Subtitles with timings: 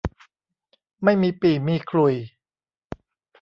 [1.03, 2.15] ไม่มีปี่มีขลุ่ย